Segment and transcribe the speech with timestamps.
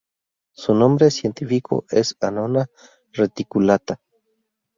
[0.55, 2.65] Su nombre científico es Annona
[3.11, 4.01] reticulata.